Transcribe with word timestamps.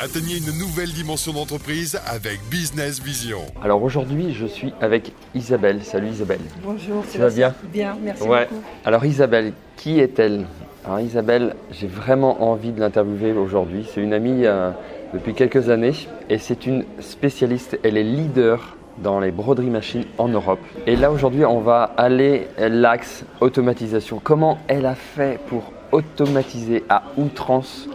Atteignez 0.00 0.36
une 0.38 0.56
nouvelle 0.58 0.90
dimension 0.92 1.32
d'entreprise 1.32 1.98
avec 2.06 2.38
Business 2.50 3.02
Vision. 3.02 3.40
Alors 3.62 3.82
aujourd'hui, 3.82 4.32
je 4.32 4.46
suis 4.46 4.72
avec 4.80 5.12
Isabelle. 5.34 5.82
Salut 5.82 6.08
Isabelle. 6.08 6.38
Bonjour. 6.62 7.04
Tu 7.10 7.18
vas 7.18 7.30
bien? 7.30 7.52
Bien, 7.72 7.96
merci 8.00 8.22
Ouais. 8.22 8.46
beaucoup. 8.48 8.62
Alors 8.84 9.04
Isabelle, 9.04 9.52
qui 9.76 9.98
est-elle? 9.98 10.46
Alors 10.84 11.00
Isabelle, 11.00 11.56
j'ai 11.72 11.88
vraiment 11.88 12.48
envie 12.48 12.70
de 12.70 12.78
l'interviewer 12.78 13.32
aujourd'hui. 13.32 13.86
C'est 13.92 14.00
une 14.00 14.12
amie 14.12 14.46
euh, 14.46 14.70
depuis 15.14 15.34
quelques 15.34 15.68
années 15.68 15.94
et 16.30 16.38
c'est 16.38 16.66
une 16.66 16.84
spécialiste. 17.00 17.76
Elle 17.82 17.96
est 17.96 18.04
leader 18.04 18.76
dans 18.98 19.18
les 19.18 19.32
broderies 19.32 19.70
machines 19.70 20.04
en 20.18 20.28
Europe. 20.28 20.60
Et 20.86 20.94
là 20.94 21.10
aujourd'hui, 21.10 21.44
on 21.44 21.60
va 21.60 21.82
aller 21.96 22.46
l'axe 22.58 23.24
automatisation. 23.40 24.20
Comment 24.22 24.58
elle 24.68 24.86
a 24.86 24.94
fait 24.94 25.40
pour 25.48 25.72
automatiser 25.90 26.84
à 26.88 27.02
outrance 27.16 27.88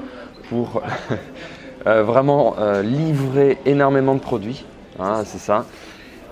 pour 0.49 0.81
vraiment 1.85 2.55
euh, 2.59 2.81
livrer 2.81 3.57
énormément 3.65 4.15
de 4.15 4.19
produits. 4.19 4.63
Hein, 4.99 5.23
c'est 5.25 5.39
ça. 5.39 5.65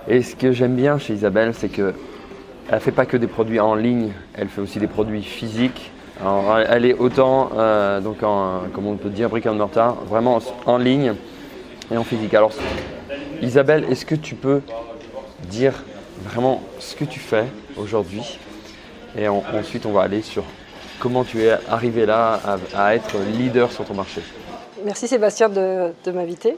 Et 0.08 0.22
ce 0.22 0.34
que 0.34 0.52
j'aime 0.52 0.74
bien 0.74 0.98
chez 0.98 1.14
Isabelle, 1.14 1.52
c'est 1.54 1.68
que 1.68 1.94
elle 2.70 2.80
fait 2.80 2.92
pas 2.92 3.06
que 3.06 3.16
des 3.16 3.26
produits 3.26 3.60
en 3.60 3.74
ligne, 3.74 4.12
elle 4.34 4.48
fait 4.48 4.60
aussi 4.60 4.78
des 4.78 4.86
produits 4.86 5.22
physiques. 5.22 5.90
Alors, 6.20 6.58
elle 6.58 6.84
est 6.84 6.94
autant, 6.94 7.50
euh, 7.56 8.00
donc 8.00 8.18
comme 8.20 8.86
on 8.86 8.94
peut 8.96 9.10
dire, 9.10 9.28
brick 9.28 9.46
and 9.46 9.54
mortar, 9.54 9.96
vraiment 10.08 10.38
en 10.66 10.78
ligne 10.78 11.14
et 11.92 11.96
en 11.96 12.04
physique. 12.04 12.32
Alors, 12.34 12.52
Isabelle, 13.42 13.84
est-ce 13.90 14.06
que 14.06 14.14
tu 14.14 14.36
peux 14.36 14.62
dire 15.50 15.74
vraiment 16.24 16.62
ce 16.78 16.94
que 16.94 17.04
tu 17.04 17.18
fais 17.18 17.44
aujourd'hui? 17.76 18.38
Et 19.18 19.26
en- 19.28 19.42
ensuite, 19.52 19.84
on 19.84 19.92
va 19.92 20.02
aller 20.02 20.22
sur 20.22 20.44
comment 21.00 21.24
tu 21.24 21.42
es 21.42 21.58
arrivé 21.68 22.06
là 22.06 22.38
à 22.74 22.94
être 22.94 23.16
leader 23.36 23.70
sur 23.72 23.84
ton 23.84 23.94
marché. 23.94 24.22
Merci 24.84 25.06
Sébastien 25.06 25.48
de, 25.48 25.92
de 26.04 26.10
m'inviter. 26.10 26.56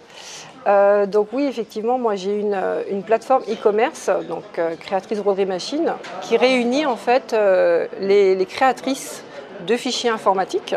Euh, 0.67 1.05
donc 1.05 1.29
oui, 1.33 1.45
effectivement, 1.45 1.99
moi 1.99 2.15
j'ai 2.15 2.39
une, 2.39 2.59
une 2.91 3.03
plateforme 3.03 3.43
e-commerce, 3.43 4.11
donc 4.29 4.45
euh, 4.59 4.77
créatrice 4.77 5.19
broderie 5.21 5.47
machine, 5.47 5.93
qui 6.23 6.37
réunit 6.37 6.87
en 6.87 6.97
fait 6.97 7.33
euh, 7.33 7.87
les, 8.01 8.35
les 8.35 8.47
créatrices 8.47 9.23
de 9.67 9.77
fichiers 9.77 10.11
informatiques 10.11 10.75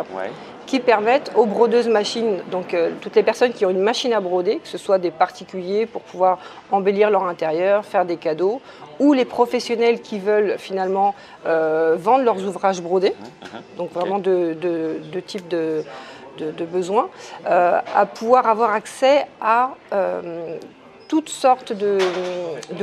qui 0.66 0.82
permettent 0.82 1.32
aux 1.36 1.46
brodeuses 1.46 1.88
machines, 1.88 2.40
donc 2.52 2.76
toutes 3.00 3.16
les 3.16 3.24
personnes 3.24 3.54
qui 3.54 3.66
ont 3.66 3.70
une 3.70 3.82
machine 3.82 4.12
à 4.12 4.20
broder, 4.20 4.58
que 4.58 4.68
ce 4.68 4.78
soit 4.78 4.98
des 4.98 5.12
particuliers 5.12 5.86
pour 5.86 6.02
pouvoir 6.02 6.40
embellir 6.72 7.10
leur 7.10 7.24
intérieur, 7.24 7.86
faire 7.86 8.04
des 8.04 8.18
cadeaux, 8.18 8.62
ou 9.00 9.14
les 9.14 9.24
professionnels 9.24 10.02
qui 10.02 10.20
veulent 10.20 10.56
finalement 10.58 11.16
vendre 11.46 12.24
leurs 12.24 12.46
ouvrages 12.46 12.82
brodés, 12.82 13.16
donc 13.78 13.94
vraiment 13.94 14.20
de, 14.20 14.58
de, 14.62 15.00
de 15.10 15.20
type 15.22 15.48
de, 15.48 15.84
de, 16.38 16.66
besoins, 16.66 17.10
euh, 17.46 17.80
à 17.96 18.06
pouvoir 18.06 18.48
avoir 18.48 18.74
accès 18.74 19.26
à 19.42 19.72
euh, 19.94 20.58
toutes 21.08 21.30
sortes 21.30 21.74
de, 21.74 21.98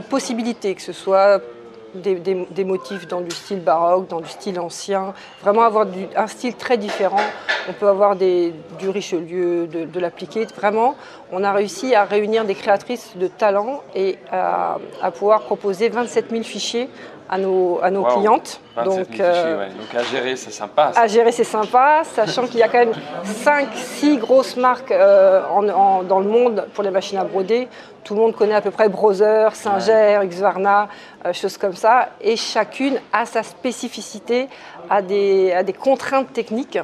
possibilités, 0.09 0.75
que 0.75 0.83
ce 0.83 0.93
soit 0.93 1.41
des, 1.95 2.65
motifs 2.65 3.07
dans 3.07 3.21
du 3.21 3.31
style 3.31 3.61
baroque, 3.61 4.09
dans 4.09 4.21
du 4.21 4.29
style 4.29 4.59
ancien, 4.59 5.15
vraiment 5.43 5.63
avoir 5.63 5.87
un 6.17 6.27
style 6.27 6.55
très 6.55 6.77
différent. 6.77 7.21
On 7.69 7.73
peut 7.73 7.89
avoir 7.89 8.17
du 8.17 8.53
Richelieu, 8.89 9.67
de, 9.67 9.85
de 9.85 10.01
l'appliqué. 10.01 10.47
Vraiment, 10.57 10.97
on 11.33 11.45
a 11.45 11.53
réussi 11.53 11.95
à 11.95 12.05
réunir 12.05 12.45
des 12.45 12.55
créatrices 12.55 13.17
de 13.17 13.27
talent 13.27 13.83
et 13.95 14.19
à, 14.31 14.79
à 15.03 15.11
pouvoir 15.11 15.43
proposer 15.43 15.89
27 15.89 16.31
000 16.31 16.43
fichiers 16.43 16.91
à 17.35 17.39
nos, 17.39 17.81
à 17.83 17.91
nos 17.91 18.03
Wow. 18.05 18.17
clientes. 18.19 18.61
27 18.77 18.85
000 18.95 18.97
Donc, 19.09 19.21
euh, 19.21 19.59
ouais. 19.59 19.67
Donc 19.69 19.95
à 20.01 20.03
gérer, 20.05 20.37
c'est 20.37 20.51
sympa. 20.53 20.93
ça. 20.93 21.01
à 21.01 21.07
gérer, 21.09 21.33
c'est 21.33 21.43
sympa, 21.45 22.03
sachant 22.05 22.47
qu'il 22.47 22.59
y 22.61 22.63
a 22.63 22.69
quand 22.69 22.79
même 22.79 22.93
5-6 23.25 24.19
grosses 24.19 24.57
marques 24.57 24.93
euh, 24.93 25.43
en- 25.53 25.69
en- 25.69 26.03
dans 26.05 26.21
le 26.21 26.29
monde 26.29 26.67
pour 26.75 26.85
les 26.85 26.91
machines 26.91 27.19
à 27.19 27.25
broder. 27.25 27.67
Tout 28.05 28.15
le 28.15 28.21
monde 28.21 28.35
connaît 28.37 28.55
à 28.55 28.61
peu 28.61 28.71
près 28.71 28.89
Brother, 28.89 29.55
Singer, 29.57 30.21
Xvarna, 30.25 30.89
euh, 31.27 31.33
choses 31.33 31.57
comme 31.59 31.75
ça. 31.75 32.11
Et 32.21 32.37
chacune 32.37 33.01
a 33.13 33.27
sa 33.27 33.43
spécificité, 33.43 34.49
a 34.89 35.03
des, 35.03 35.53
a 35.53 35.63
des 35.65 35.73
contraintes 35.73 36.33
techniques. 36.33 36.79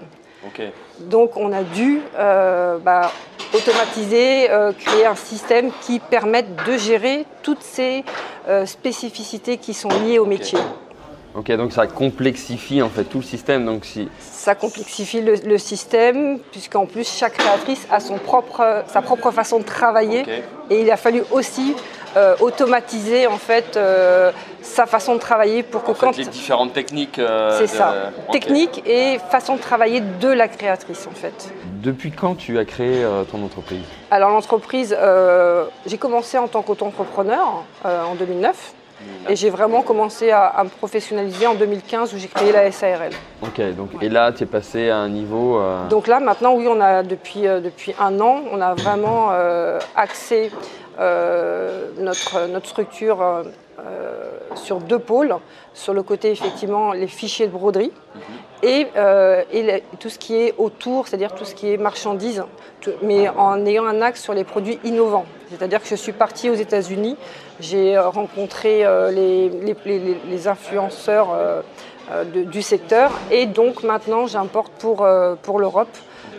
Donc 0.98 1.36
on 1.36 1.52
a 1.52 1.62
dû 1.62 2.00
bah, 2.16 3.12
automatiser, 3.54 4.50
euh, 4.50 4.72
créer 4.72 5.06
un 5.06 5.14
système 5.14 5.70
qui 5.82 5.98
permette 5.98 6.46
de 6.66 6.76
gérer 6.76 7.26
toutes 7.42 7.62
ces 7.62 8.04
euh, 8.48 8.66
spécificités 8.66 9.56
qui 9.56 9.74
sont 9.74 9.88
liées 10.04 10.18
au 10.18 10.26
métier. 10.26 10.58
Ok, 11.34 11.52
donc 11.52 11.72
ça 11.72 11.86
complexifie 11.86 12.82
en 12.82 12.88
fait 12.88 13.04
tout 13.04 13.18
le 13.18 13.24
système. 13.24 13.64
Donc 13.64 13.84
si 13.84 14.08
Ça 14.20 14.56
complexifie 14.56 15.20
le, 15.20 15.34
le 15.44 15.58
système, 15.58 16.40
puisqu'en 16.50 16.86
plus 16.86 17.08
chaque 17.08 17.34
créatrice 17.34 17.86
a 17.90 18.00
son 18.00 18.18
propre, 18.18 18.82
sa 18.88 19.00
propre 19.00 19.30
façon 19.30 19.60
de 19.60 19.64
travailler. 19.64 20.24
Et 20.70 20.80
il 20.80 20.90
a 20.90 20.96
fallu 20.96 21.22
aussi 21.30 21.76
euh, 22.16 22.34
automatiser 22.40 23.26
en 23.26 23.38
fait 23.38 23.76
euh, 23.76 24.32
sa 24.62 24.86
façon 24.86 25.14
de 25.14 25.20
travailler 25.20 25.62
pour 25.62 25.82
que 25.84 25.90
en 25.90 25.94
fait, 25.94 26.06
quand 26.06 26.16
les 26.16 26.24
différentes 26.24 26.72
techniques. 26.72 27.18
euh, 27.18 27.56
c'est 27.58 27.72
de- 27.72 27.78
ça, 27.78 27.94
technique 28.32 28.82
et 28.86 29.18
façon 29.30 29.56
de 29.56 29.60
travailler 29.60 30.00
de 30.00 30.28
la 30.28 30.48
créatrice 30.48 31.06
en 31.06 31.14
fait. 31.14 31.52
Depuis 31.82 32.10
quand 32.12 32.34
tu 32.34 32.58
as 32.58 32.64
créé 32.64 33.02
euh, 33.04 33.22
ton 33.24 33.42
entreprise? 33.44 33.82
Alors 34.10 34.30
l'entreprise, 34.30 34.94
euh, 34.98 35.64
j'ai 35.86 35.96
commencé 35.98 36.36
en 36.38 36.48
tant 36.48 36.62
qu'auto-entrepreneur 36.62 37.64
euh, 37.86 38.02
en 38.04 38.14
2009 38.16 38.74
et 39.28 39.36
j'ai 39.36 39.50
vraiment 39.50 39.82
commencé 39.82 40.30
à, 40.30 40.46
à 40.46 40.64
me 40.64 40.68
professionnaliser 40.68 41.46
en 41.46 41.54
2015 41.54 42.14
où 42.14 42.18
j'ai 42.18 42.28
créé 42.28 42.52
la 42.52 42.70
SARL. 42.72 43.10
Ok, 43.42 43.60
donc 43.76 43.90
et 44.02 44.08
là 44.08 44.32
tu 44.32 44.44
es 44.44 44.46
passé 44.46 44.90
à 44.90 44.96
un 44.98 45.08
niveau. 45.08 45.58
euh, 45.58 45.86
Donc 45.88 46.06
là, 46.06 46.20
maintenant, 46.20 46.54
oui, 46.54 46.66
on 46.68 46.80
a 46.80 47.02
depuis, 47.02 47.46
euh, 47.46 47.60
depuis 47.60 47.94
un 48.00 48.18
an, 48.20 48.40
on 48.52 48.60
a 48.60 48.74
vraiment 48.74 49.28
euh, 49.32 49.78
axé 49.96 50.50
notre, 51.98 52.46
notre 52.48 52.68
structure 52.68 53.44
sur 54.54 54.78
deux 54.78 54.98
pôles. 54.98 55.36
Sur 55.74 55.94
le 55.94 56.02
côté, 56.02 56.30
effectivement, 56.30 56.92
les 56.92 57.06
fichiers 57.06 57.46
de 57.46 57.52
broderie 57.52 57.92
et, 58.62 58.86
euh, 58.96 59.42
et 59.52 59.62
les- 59.62 59.84
tout 60.00 60.08
ce 60.08 60.18
qui 60.18 60.34
est 60.36 60.54
autour, 60.58 61.06
c'est-à-dire 61.06 61.34
tout 61.34 61.44
ce 61.44 61.54
qui 61.54 61.72
est 61.72 61.76
marchandises, 61.76 62.44
tout- 62.80 62.90
mais 63.02 63.28
en 63.28 63.64
ayant 63.66 63.86
un 63.86 64.02
axe 64.02 64.22
sur 64.22 64.34
les 64.34 64.44
produits 64.44 64.78
innovants. 64.84 65.24
C'est-à-dire 65.50 65.80
que 65.80 65.88
je 65.88 65.94
suis 65.94 66.12
partie 66.12 66.50
aux 66.50 66.54
États-Unis, 66.54 67.16
j'ai 67.60 67.96
euh, 67.96 68.08
rencontré 68.08 68.84
euh, 68.84 69.10
les, 69.10 69.48
les- 69.48 69.76
les- 69.84 70.20
les 70.28 70.48
influenceurs 70.48 71.28
euh, 71.32 71.62
euh, 72.12 72.24
de- 72.24 72.42
du 72.42 72.62
secteur 72.62 73.12
et 73.30 73.46
donc 73.46 73.82
maintenant 73.84 74.26
j'importe 74.26 74.72
pour, 74.78 75.04
euh, 75.04 75.34
pour 75.40 75.60
l'Europe 75.60 75.88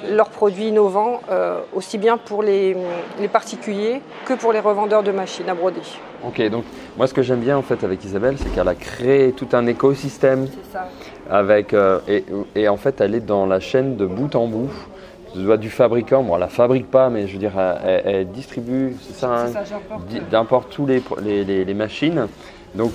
leurs 0.09 0.29
produits 0.29 0.67
innovants, 0.67 1.21
euh, 1.29 1.59
aussi 1.73 1.97
bien 1.97 2.17
pour 2.17 2.43
les, 2.43 2.75
les 3.19 3.27
particuliers 3.27 4.01
que 4.25 4.33
pour 4.33 4.51
les 4.53 4.59
revendeurs 4.59 5.03
de 5.03 5.11
machines 5.11 5.47
à 5.49 5.53
broder. 5.53 5.81
Ok, 6.25 6.41
donc 6.49 6.63
moi 6.97 7.07
ce 7.07 7.13
que 7.13 7.21
j'aime 7.21 7.39
bien 7.39 7.57
en 7.57 7.61
fait 7.61 7.83
avec 7.83 8.03
Isabelle, 8.05 8.35
c'est 8.37 8.49
qu'elle 8.53 8.67
a 8.67 8.75
créé 8.75 9.31
tout 9.31 9.47
un 9.53 9.65
écosystème 9.67 10.47
C'est 10.47 10.71
ça. 10.73 10.87
avec 11.29 11.73
euh, 11.73 11.99
et, 12.07 12.23
et 12.55 12.67
en 12.69 12.77
fait 12.77 13.01
elle 13.01 13.15
est 13.15 13.19
dans 13.25 13.45
la 13.45 13.59
chaîne 13.59 13.95
de 13.97 14.05
bout 14.05 14.35
en 14.35 14.47
bout. 14.47 14.69
Du 15.33 15.69
fabricant, 15.69 16.23
bon 16.23 16.33
elle 16.35 16.41
la 16.41 16.49
fabrique 16.49 16.91
pas, 16.91 17.09
mais 17.09 17.25
je 17.25 17.31
veux 17.33 17.39
dire 17.39 17.53
elle, 17.57 18.29
distribue, 18.31 18.97
c'est 19.01 19.15
ça, 19.15 19.45
hein, 19.45 19.51
d'importe 20.29 20.69
tous 20.71 20.85
les, 20.85 20.99
pro- 20.99 21.15
les, 21.21 21.45
les- 21.45 21.63
les 21.63 21.73
machines. 21.73 22.27
Donc 22.75 22.91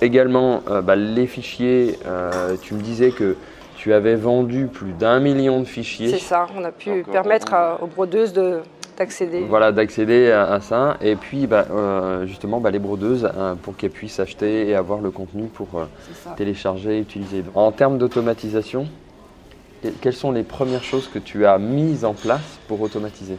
également 0.00 0.62
euh, 0.70 0.80
bah, 0.80 0.96
les 0.96 1.26
fichiers, 1.26 1.98
euh, 2.06 2.56
tu 2.62 2.72
me 2.72 2.80
disais 2.80 3.10
que 3.10 3.36
tu 3.80 3.94
avais 3.94 4.14
vendu 4.14 4.66
plus 4.66 4.92
d'un 4.92 5.20
million 5.20 5.58
de 5.60 5.64
fichiers. 5.64 6.10
C'est 6.10 6.18
ça, 6.18 6.46
on 6.54 6.62
a 6.64 6.70
pu 6.70 6.90
euh, 6.90 7.02
permettre 7.02 7.54
à- 7.54 7.78
aux 7.82 7.86
brodeuses 7.86 8.34
de- 8.34 8.60
d'accéder. 8.98 9.46
Voilà, 9.48 9.72
d'accéder 9.72 10.30
à, 10.30 10.52
à 10.52 10.60
ça. 10.60 10.98
Et 11.00 11.16
puis, 11.16 11.46
bah, 11.46 11.64
euh, 11.70 12.26
justement, 12.26 12.60
bah, 12.60 12.70
les 12.70 12.78
brodeuses, 12.78 13.24
hein, 13.24 13.56
pour 13.62 13.78
qu'elles 13.78 13.90
puissent 13.90 14.20
acheter 14.20 14.68
et 14.68 14.74
avoir 14.74 15.00
le 15.00 15.10
contenu 15.10 15.44
pour 15.44 15.68
euh, 15.76 15.86
télécharger 16.36 16.98
et 16.98 17.00
utiliser. 17.00 17.42
En 17.54 17.72
termes 17.72 17.96
d'automatisation, 17.96 18.86
que- 19.82 19.88
quelles 19.88 20.12
sont 20.12 20.30
les 20.32 20.42
premières 20.42 20.84
choses 20.84 21.08
que 21.08 21.18
tu 21.18 21.46
as 21.46 21.56
mises 21.56 22.04
en 22.04 22.12
place 22.12 22.58
pour 22.68 22.82
automatiser? 22.82 23.38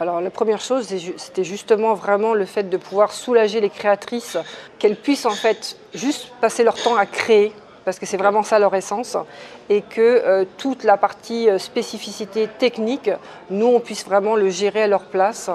Alors 0.00 0.20
la 0.20 0.30
première 0.30 0.60
chose, 0.60 0.88
c'était 1.16 1.44
justement 1.44 1.94
vraiment 1.94 2.34
le 2.34 2.44
fait 2.44 2.68
de 2.68 2.76
pouvoir 2.76 3.12
soulager 3.12 3.60
les 3.60 3.70
créatrices, 3.70 4.36
qu'elles 4.80 4.96
puissent 4.96 5.26
en 5.26 5.30
fait 5.30 5.78
juste 5.94 6.32
passer 6.40 6.64
leur 6.64 6.74
temps 6.74 6.96
à 6.96 7.06
créer, 7.06 7.52
parce 7.86 8.00
que 8.00 8.04
c'est 8.04 8.16
vraiment 8.16 8.42
ça 8.42 8.58
leur 8.58 8.74
essence, 8.74 9.16
et 9.70 9.80
que 9.80 10.00
euh, 10.00 10.44
toute 10.58 10.82
la 10.84 10.96
partie 10.96 11.48
euh, 11.48 11.56
spécificité 11.58 12.48
technique, 12.48 13.10
nous 13.48 13.66
on 13.68 13.80
puisse 13.80 14.04
vraiment 14.04 14.34
le 14.34 14.50
gérer 14.50 14.82
à 14.82 14.86
leur 14.88 15.04
place 15.04 15.48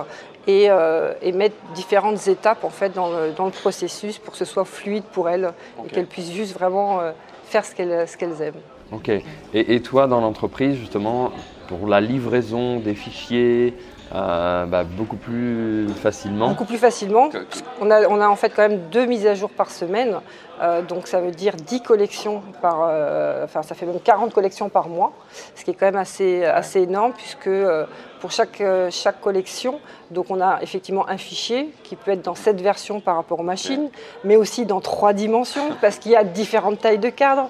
et, 0.47 0.67
euh, 0.71 1.13
et 1.21 1.33
mettre 1.33 1.57
différentes 1.75 2.25
étapes 2.29 2.63
en 2.63 2.69
fait 2.69 2.93
dans 2.93 3.09
le, 3.11 3.31
dans 3.33 3.45
le 3.45 3.51
processus 3.51 4.17
pour 4.17 4.31
que 4.31 4.37
ce 4.39 4.45
soit 4.45 4.65
fluide 4.65 5.03
pour 5.03 5.29
elles 5.29 5.51
et 5.85 5.89
qu'elles 5.89 6.07
puissent 6.07 6.31
juste 6.31 6.53
vraiment 6.53 7.01
euh, 7.01 7.11
faire 7.43 7.65
ce 7.65 7.75
qu'elles 7.75 8.41
aiment. 8.41 8.61
Ok. 8.93 9.09
Et, 9.09 9.23
et 9.53 9.81
toi, 9.81 10.07
dans 10.07 10.21
l'entreprise, 10.21 10.75
justement, 10.77 11.31
pour 11.67 11.87
la 11.87 11.99
livraison 12.01 12.79
des 12.79 12.93
fichiers, 12.95 13.73
euh, 14.13 14.65
bah, 14.65 14.83
beaucoup 14.83 15.15
plus 15.15 15.87
facilement. 16.01 16.49
Beaucoup 16.49 16.65
plus 16.65 16.77
facilement. 16.77 17.29
Que- 17.29 17.45
On 17.79 17.89
a, 17.89 18.05
on 18.09 18.19
a 18.19 18.27
en 18.27 18.35
fait 18.35 18.49
quand 18.49 18.63
même 18.67 18.81
deux 18.91 19.05
mises 19.05 19.25
à 19.27 19.33
jour 19.35 19.49
par 19.49 19.69
semaine 19.71 20.19
Euh, 20.61 20.81
donc 20.83 21.07
ça 21.07 21.19
veut 21.19 21.31
dire 21.31 21.53
10 21.55 21.81
collections 21.81 22.43
par, 22.61 22.85
euh, 22.87 23.45
enfin 23.45 23.63
ça 23.63 23.73
fait 23.73 23.87
même 23.87 23.99
40 23.99 24.31
collections 24.31 24.69
par 24.69 24.89
mois, 24.89 25.11
ce 25.55 25.63
qui 25.63 25.71
est 25.71 25.73
quand 25.73 25.87
même 25.87 25.95
assez, 25.95 26.45
assez 26.45 26.81
énorme 26.81 27.13
puisque 27.17 27.47
euh, 27.47 27.85
pour 28.19 28.29
chaque, 28.29 28.61
chaque 28.91 29.19
collection, 29.19 29.79
donc 30.11 30.27
on 30.29 30.39
a 30.39 30.59
effectivement 30.61 31.09
un 31.09 31.17
fichier 31.17 31.73
qui 31.83 31.95
peut 31.95 32.11
être 32.11 32.21
dans 32.21 32.35
cette 32.35 32.61
version 32.61 32.99
par 32.99 33.15
rapport 33.15 33.39
aux 33.39 33.43
machines, 33.43 33.89
mais 34.23 34.35
aussi 34.35 34.67
dans 34.67 34.79
trois 34.79 35.13
dimensions 35.13 35.69
parce 35.81 35.97
qu'il 35.97 36.11
y 36.11 36.15
a 36.15 36.23
différentes 36.23 36.79
tailles 36.79 36.99
de 36.99 37.09
cadres 37.09 37.49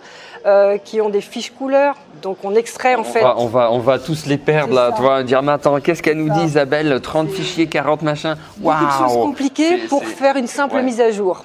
qui 0.85 1.01
ont 1.01 1.09
des 1.09 1.19
fiches 1.19 1.51
couleurs. 1.51 1.97
Donc 2.21 2.37
on 2.45 2.55
extrait 2.55 2.95
en 2.95 3.01
on 3.01 3.03
fait. 3.03 3.21
Va, 3.21 3.35
on, 3.37 3.47
va, 3.47 3.69
on 3.69 3.79
va 3.79 3.99
tous 3.99 4.25
les 4.27 4.37
perdre 4.37 4.73
là, 4.73 4.93
tu 4.95 5.01
vois, 5.01 5.23
dire 5.23 5.43
mais 5.43 5.51
attends, 5.51 5.77
qu'est-ce 5.81 6.01
qu'elle 6.01 6.17
nous 6.17 6.33
dit 6.33 6.45
Isabelle 6.45 7.01
30 7.01 7.29
fichiers, 7.29 7.67
40 7.67 8.03
machins? 8.03 8.37
Waouh 8.61 8.79
Beaucoup 8.79 8.93
de 8.93 9.09
choses 9.09 9.23
compliquées 9.23 9.77
pour 9.89 10.05
faire 10.05 10.37
une 10.37 10.47
simple 10.47 10.81
mise 10.83 11.01
à 11.01 11.11
jour. 11.11 11.43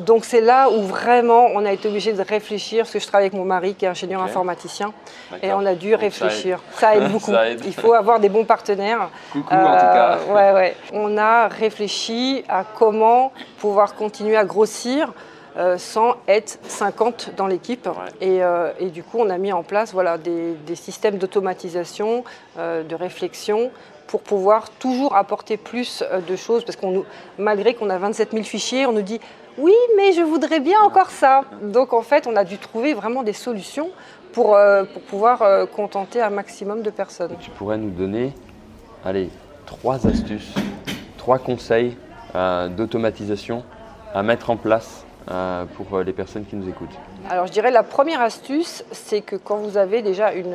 Donc 0.00 0.24
c'est 0.24 0.40
là 0.40 0.68
où 0.68 0.82
vraiment 0.82 1.03
on 1.06 1.64
a 1.64 1.72
été 1.72 1.88
obligé 1.88 2.12
de 2.12 2.22
réfléchir, 2.22 2.84
parce 2.84 2.92
que 2.92 2.98
je 2.98 3.06
travaille 3.06 3.26
avec 3.26 3.38
mon 3.38 3.44
mari 3.44 3.74
qui 3.74 3.84
est 3.84 3.88
ingénieur 3.88 4.22
informaticien, 4.22 4.92
et 5.42 5.52
on 5.52 5.64
a 5.64 5.74
dû 5.74 5.94
réfléchir. 5.94 6.60
Ça 6.74 6.96
aide, 6.96 7.08
beaucoup. 7.12 7.32
Il 7.64 7.74
faut 7.74 7.92
avoir 7.92 8.20
des 8.20 8.28
bons 8.28 8.44
partenaires. 8.44 9.10
Coucou 9.32 9.54
en 9.54 9.74
tout 9.74 9.80
cas. 9.80 10.18
Euh, 10.18 10.34
ouais, 10.34 10.52
ouais. 10.54 10.76
On 10.92 11.16
a 11.16 11.48
réfléchi 11.48 12.44
à 12.48 12.64
comment 12.64 13.32
pouvoir 13.58 13.94
continuer 13.94 14.36
à 14.36 14.44
grossir. 14.44 15.12
Euh, 15.56 15.78
sans 15.78 16.16
être 16.26 16.58
50 16.66 17.30
dans 17.36 17.46
l'équipe. 17.46 17.88
Euh, 18.22 18.72
et, 18.80 18.86
du 18.86 19.04
coup, 19.04 19.18
on 19.20 19.30
a 19.30 19.38
mis 19.38 19.52
en 19.52 19.62
place 19.62 19.92
voilà, 19.92 20.18
des, 20.18 20.56
systèmes 20.74 21.16
d'automatisation, 21.16 22.24
de 22.58 22.94
réflexion, 22.96 23.70
pour 24.08 24.22
pouvoir 24.22 24.68
toujours 24.70 25.14
apporter 25.14 25.56
plus 25.56 26.02
de 26.26 26.34
choses. 26.34 26.64
Parce 26.64 26.74
qu'on 26.74 27.04
malgré 27.38 27.74
qu'on 27.74 27.88
a 27.88 27.98
27 27.98 28.32
000 28.32 28.42
fichiers, 28.42 28.86
on 28.86 28.92
nous 28.92 29.02
dit 29.02 29.20
oui, 29.58 29.74
mais 29.96 30.12
je 30.12 30.22
voudrais 30.22 30.60
bien 30.60 30.80
encore 30.80 31.10
ça. 31.10 31.42
Donc 31.62 31.92
en 31.92 32.02
fait, 32.02 32.26
on 32.26 32.36
a 32.36 32.44
dû 32.44 32.58
trouver 32.58 32.94
vraiment 32.94 33.22
des 33.22 33.32
solutions 33.32 33.90
pour, 34.32 34.56
euh, 34.56 34.84
pour 34.84 35.02
pouvoir 35.02 35.42
euh, 35.42 35.64
contenter 35.64 36.20
un 36.20 36.30
maximum 36.30 36.82
de 36.82 36.90
personnes. 36.90 37.36
Tu 37.40 37.50
pourrais 37.50 37.78
nous 37.78 37.90
donner, 37.90 38.32
allez, 39.04 39.30
trois 39.64 40.06
astuces, 40.06 40.54
trois 41.16 41.38
conseils 41.38 41.96
euh, 42.34 42.68
d'automatisation 42.68 43.62
à 44.12 44.22
mettre 44.22 44.50
en 44.50 44.56
place 44.56 45.04
pour 45.78 46.00
les 46.00 46.12
personnes 46.12 46.44
qui 46.44 46.54
nous 46.54 46.68
écoutent 46.68 46.94
Alors 47.30 47.46
je 47.46 47.52
dirais 47.52 47.70
la 47.70 47.82
première 47.82 48.20
astuce, 48.20 48.84
c'est 48.92 49.22
que 49.22 49.36
quand 49.36 49.56
vous 49.56 49.78
avez 49.78 50.02
déjà 50.02 50.34
une, 50.34 50.54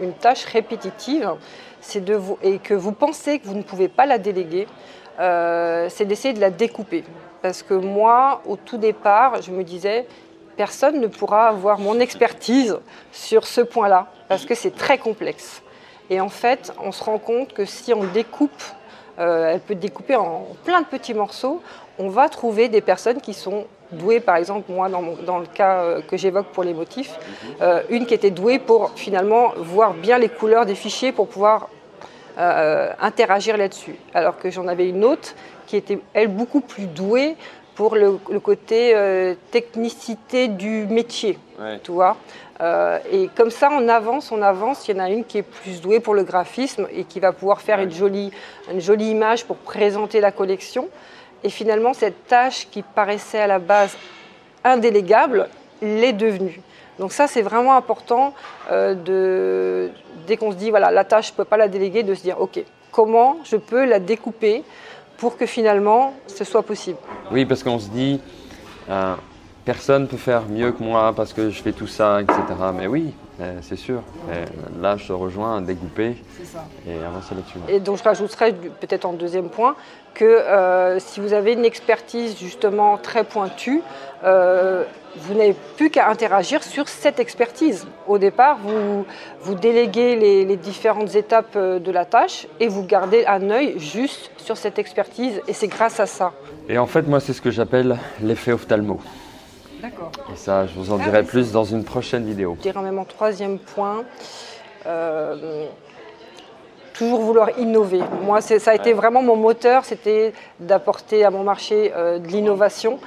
une 0.00 0.12
tâche 0.12 0.44
répétitive, 0.44 1.34
c'est 1.80 2.04
de 2.04 2.14
vous, 2.14 2.36
et 2.42 2.58
que 2.58 2.74
vous 2.74 2.90
pensez 2.90 3.38
que 3.38 3.46
vous 3.46 3.54
ne 3.54 3.62
pouvez 3.62 3.86
pas 3.86 4.06
la 4.06 4.18
déléguer, 4.18 4.66
c'est 5.18 6.04
d'essayer 6.04 6.34
de 6.34 6.40
la 6.40 6.50
découper. 6.50 7.04
Parce 7.42 7.62
que 7.62 7.74
moi, 7.74 8.42
au 8.46 8.56
tout 8.56 8.78
départ, 8.78 9.42
je 9.42 9.50
me 9.50 9.62
disais, 9.62 10.06
personne 10.56 11.00
ne 11.00 11.06
pourra 11.06 11.48
avoir 11.48 11.78
mon 11.78 12.00
expertise 12.00 12.76
sur 13.12 13.46
ce 13.46 13.60
point-là, 13.60 14.08
parce 14.28 14.44
que 14.44 14.54
c'est 14.54 14.74
très 14.74 14.98
complexe. 14.98 15.62
Et 16.10 16.20
en 16.20 16.28
fait, 16.28 16.72
on 16.82 16.90
se 16.90 17.04
rend 17.04 17.18
compte 17.18 17.52
que 17.52 17.64
si 17.64 17.94
on 17.94 18.04
découpe, 18.04 18.62
euh, 19.18 19.52
elle 19.52 19.60
peut 19.60 19.74
découper 19.76 20.16
en 20.16 20.46
plein 20.64 20.80
de 20.80 20.86
petits 20.86 21.14
morceaux, 21.14 21.62
on 21.98 22.08
va 22.08 22.28
trouver 22.28 22.68
des 22.68 22.80
personnes 22.80 23.20
qui 23.20 23.34
sont 23.34 23.66
douées, 23.92 24.20
par 24.20 24.36
exemple, 24.36 24.70
moi, 24.70 24.88
dans, 24.88 25.38
le 25.38 25.46
cas 25.46 25.82
euh, 25.82 26.00
que 26.00 26.16
j'évoque 26.16 26.46
pour 26.46 26.64
les 26.64 26.74
motifs, 26.74 27.18
euh, 27.60 27.82
une 27.88 28.06
qui 28.06 28.14
était 28.14 28.30
douée 28.30 28.58
pour 28.58 28.92
finalement 28.96 29.52
voir 29.56 29.94
bien 29.94 30.18
les 30.18 30.28
couleurs 30.28 30.66
des 30.66 30.74
fichiers 30.74 31.12
pour 31.12 31.28
pouvoir 31.28 31.68
interagir 32.38 33.56
là-dessus. 33.56 33.96
Alors 34.14 34.38
que 34.38 34.50
j'en 34.50 34.68
avais 34.68 34.88
une 34.88 35.04
autre 35.04 35.34
qui 35.66 35.76
était, 35.76 35.98
elle, 36.14 36.28
beaucoup 36.28 36.60
plus 36.60 36.86
douée 36.86 37.36
pour 37.74 37.94
le, 37.94 38.18
côté 38.40 38.92
euh, 38.96 39.34
technicité 39.52 40.48
du 40.48 40.86
métier, 40.86 41.38
tu 41.84 41.92
vois. 41.92 42.16
Euh, 42.60 42.98
et 43.12 43.30
comme 43.36 43.52
ça, 43.52 43.68
on 43.70 43.88
avance, 43.88 44.32
on 44.32 44.42
avance. 44.42 44.88
Il 44.88 44.96
y 44.96 45.00
en 45.00 45.04
a 45.04 45.08
une 45.08 45.24
qui 45.24 45.38
est 45.38 45.42
plus 45.42 45.80
douée 45.80 46.00
pour 46.00 46.14
le 46.14 46.24
graphisme 46.24 46.88
et 46.92 47.04
qui 47.04 47.20
va 47.20 47.32
pouvoir 47.32 47.60
faire 47.60 47.78
une, 47.78 47.92
jolie, 47.92 48.32
une 48.68 48.80
jolie 48.80 49.10
image 49.10 49.44
pour 49.44 49.58
présenter 49.58 50.20
la 50.20 50.32
collection. 50.32 50.88
Et 51.44 51.50
finalement, 51.50 51.92
cette 51.94 52.26
tâche 52.26 52.66
qui 52.68 52.82
paraissait 52.82 53.38
à 53.38 53.46
la 53.46 53.60
base 53.60 53.96
indélégable 54.64 55.48
l'est 55.80 56.12
devenue. 56.12 56.60
Donc 56.98 57.12
ça, 57.12 57.26
c'est 57.26 57.42
vraiment 57.42 57.76
important 57.76 58.34
euh, 58.70 58.94
de, 58.94 59.90
dès 60.26 60.36
qu'on 60.36 60.50
se 60.50 60.56
dit, 60.56 60.70
voilà, 60.70 60.90
la 60.90 61.04
tâche, 61.04 61.28
je 61.28 61.32
ne 61.32 61.36
peux 61.36 61.44
pas 61.44 61.56
la 61.56 61.68
déléguer, 61.68 62.02
de 62.02 62.14
se 62.14 62.22
dire, 62.22 62.40
OK, 62.40 62.60
comment 62.90 63.36
je 63.44 63.56
peux 63.56 63.84
la 63.84 64.00
découper 64.00 64.64
pour 65.18 65.36
que 65.36 65.46
finalement 65.46 66.14
ce 66.26 66.44
soit 66.44 66.62
possible? 66.62 66.98
Oui, 67.30 67.44
parce 67.44 67.62
qu'on 67.62 67.78
se 67.78 67.88
dit, 67.88 68.20
euh, 68.88 69.14
personne 69.68 70.02
ne 70.02 70.06
peut 70.06 70.16
faire 70.16 70.44
mieux 70.48 70.72
que 70.72 70.82
moi 70.82 71.12
parce 71.14 71.34
que 71.34 71.50
je 71.50 71.62
fais 71.62 71.72
tout 71.72 71.86
ça, 71.86 72.22
etc. 72.22 72.38
Mais 72.74 72.86
oui, 72.86 73.12
euh, 73.40 73.58
c'est 73.60 73.76
sûr. 73.76 74.00
là, 74.80 74.96
je 74.96 75.06
te 75.06 75.12
rejoins 75.12 75.58
à 75.58 75.60
découper 75.60 76.16
et 76.86 77.04
avancer 77.04 77.34
là-dessus. 77.34 77.58
Et 77.68 77.78
donc, 77.78 77.98
je 77.98 78.02
rajouterais 78.02 78.52
peut-être 78.52 79.04
en 79.04 79.12
deuxième 79.12 79.50
point 79.50 79.76
que 80.14 80.24
euh, 80.24 80.98
si 80.98 81.20
vous 81.20 81.34
avez 81.34 81.52
une 81.52 81.66
expertise 81.66 82.38
justement 82.38 82.96
très 82.96 83.24
pointue, 83.24 83.82
vous 85.16 85.34
n'avez 85.34 85.54
plus 85.76 85.90
qu'à 85.90 86.08
interagir 86.08 86.62
sur 86.62 86.88
cette 86.88 87.20
expertise. 87.20 87.86
Au 88.06 88.18
départ, 88.18 88.58
vous, 88.62 89.04
vous 89.40 89.54
déléguez 89.54 90.16
les, 90.16 90.56
différentes 90.56 91.14
étapes 91.14 91.56
euh, 91.56 91.78
de 91.78 91.90
la 91.92 92.04
tâche 92.04 92.46
et 92.60 92.68
vous 92.68 92.84
gardez 92.84 93.24
un 93.26 93.50
œil 93.50 93.78
juste 93.78 94.30
sur 94.36 94.56
cette 94.56 94.78
expertise 94.78 95.40
et 95.46 95.52
c'est 95.52 95.68
grâce 95.68 96.00
à 96.00 96.06
ça. 96.06 96.32
Et 96.68 96.78
en 96.78 96.86
fait, 96.86 97.02
moi, 97.02 97.20
c'est 97.20 97.32
ce 97.32 97.40
que 97.40 97.50
j'appelle 97.50 97.96
l'effet 98.20 98.52
ophtalmo. 98.52 99.00
D'accord. 99.80 100.10
Et 100.32 100.36
ça, 100.36 100.66
je 100.66 100.74
vous 100.74 100.92
en 100.92 100.98
ah 101.00 101.04
dirai 101.04 101.22
plus 101.22 101.52
dans 101.52 101.64
une 101.64 101.84
prochaine 101.84 102.24
vidéo. 102.24 102.56
Je 102.58 102.62
dirais 102.62 102.82
même 102.82 102.98
en 102.98 103.04
troisième 103.04 103.58
point. 103.58 104.04
Euh, 104.86 105.66
toujours 106.98 107.20
vouloir 107.20 107.50
innover. 107.58 108.00
Moi, 108.22 108.40
ça 108.40 108.70
a 108.70 108.74
été 108.74 108.92
vraiment 108.92 109.22
mon 109.22 109.36
moteur, 109.36 109.84
c'était 109.84 110.32
d'apporter 110.58 111.24
à 111.24 111.30
mon 111.30 111.44
marché 111.44 111.92
euh, 111.94 112.18
de 112.18 112.26
l'innovation 112.26 112.98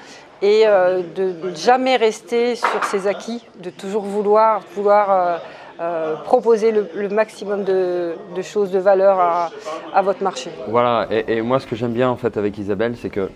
et 0.41 0.63
euh, 0.65 1.01
de 1.15 1.49
ne 1.49 1.55
jamais 1.55 1.97
rester 1.97 2.55
sur 2.55 2.83
ses 2.85 3.07
acquis, 3.07 3.45
de 3.61 3.69
toujours 3.69 4.03
vouloir, 4.03 4.61
vouloir 4.75 5.41
euh, 5.79 6.15
proposer 6.23 6.71
le, 6.71 7.09
maximum 7.09 7.63
de, 7.63 8.15
choses 8.41 8.71
de 8.71 8.79
valeur 8.79 9.19
à, 9.19 10.01
votre 10.01 10.23
marché. 10.23 10.49
Voilà, 10.67 11.07
et, 11.11 11.41
moi 11.41 11.59
ce 11.59 11.67
que 11.67 11.75
j'aime 11.75 11.93
bien 11.93 12.09
en 12.09 12.15
fait 12.15 12.37
avec 12.37 12.57
Isabelle, 12.57 12.95
c'est 12.97 13.09
que 13.09 13.29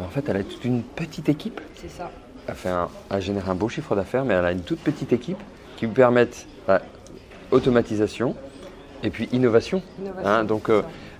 en 0.00 0.08
fait 0.08 0.24
elle 0.28 0.38
a 0.38 0.42
toute 0.42 0.64
une 0.64 0.82
petite 0.82 1.28
équipe. 1.28 1.60
C'est 1.74 1.90
ça. 1.90 2.10
Elle, 2.48 2.54
fait 2.54 2.68
un, 2.68 3.20
génère 3.20 3.48
un 3.50 3.54
beau 3.54 3.68
chiffre 3.68 3.94
d'affaires, 3.94 4.24
mais 4.24 4.34
elle 4.34 4.44
a 4.44 4.52
une 4.52 4.62
toute 4.62 4.80
petite 4.80 5.12
équipe 5.12 5.38
qui 5.76 5.86
lui 5.86 5.94
permettent 5.94 6.46
bah, 6.66 6.80
automatisation 7.50 8.34
et 9.02 9.10
puis 9.10 9.28
innovation. 9.32 9.82
Hein, 10.24 10.44
donc 10.44 10.68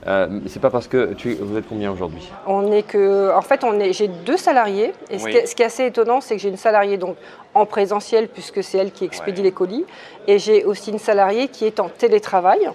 euh, 0.06 0.40
c'est 0.46 0.60
pas 0.60 0.70
parce 0.70 0.88
que 0.88 1.12
tu, 1.14 1.34
vous 1.34 1.58
êtes 1.58 1.68
combien 1.68 1.90
aujourd'hui? 1.92 2.26
On 2.46 2.72
est 2.72 2.82
que, 2.82 3.34
en 3.34 3.42
fait, 3.42 3.64
on 3.64 3.78
est, 3.78 3.92
j'ai 3.92 4.08
deux 4.08 4.36
salariés. 4.36 4.92
Et 5.10 5.18
ce, 5.18 5.28
qui 5.28 5.62
est, 5.62 5.66
assez 5.66 5.86
étonnant, 5.86 6.20
c'est 6.20 6.36
que 6.36 6.42
j'ai 6.42 6.48
une 6.48 6.56
salariée 6.56 6.96
donc 6.96 7.16
en 7.52 7.66
présentiel 7.66 8.28
puisque 8.28 8.62
c'est 8.62 8.78
elle 8.78 8.92
qui 8.92 9.04
expédie 9.04 9.42
les 9.42 9.52
colis, 9.52 9.84
et 10.26 10.38
j'ai 10.38 10.64
aussi 10.64 10.90
une 10.90 10.98
salariée 10.98 11.48
qui 11.48 11.66
est 11.66 11.80
en 11.80 11.88
télétravail. 11.88 12.70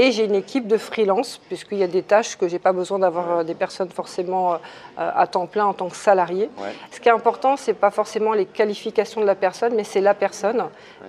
Et 0.00 0.12
j'ai 0.12 0.26
une 0.26 0.36
équipe 0.36 0.68
de 0.68 0.76
freelance, 0.76 1.40
puisqu'il 1.48 1.78
y 1.78 1.82
a 1.82 1.88
des 1.88 2.04
tâches 2.04 2.38
que 2.38 2.46
je 2.46 2.52
n'ai 2.52 2.60
pas 2.60 2.72
besoin 2.72 3.00
d'avoir 3.00 3.38
euh, 3.38 3.42
des 3.42 3.56
personnes 3.56 3.88
forcément 3.88 4.54
euh, 4.54 4.58
à 4.96 5.26
temps 5.26 5.46
plein 5.46 5.66
en 5.66 5.72
tant 5.72 5.88
que 5.88 5.96
salarié. 5.96 6.48
Ce 6.92 7.00
qui 7.00 7.08
est 7.08 7.12
important, 7.12 7.56
ce 7.56 7.72
n'est 7.72 7.76
pas 7.76 7.90
forcément 7.90 8.32
les 8.32 8.46
qualifications 8.46 9.20
de 9.20 9.26
la 9.26 9.34
personne, 9.34 9.74
mais 9.74 9.82
c'est 9.82 10.00
la 10.00 10.14
personne. 10.14 10.66